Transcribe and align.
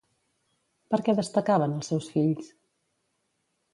Per 0.93 0.99
què 1.07 1.15
destacaven 1.19 1.75
els 1.81 1.93
seus 1.93 2.09
fills? 2.15 2.51